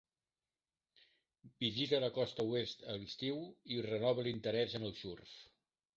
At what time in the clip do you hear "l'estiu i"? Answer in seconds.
3.03-3.81